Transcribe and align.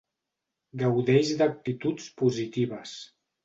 Gaudeix 0.83 1.31
d'actituds 1.43 2.11
positives. 2.25 2.99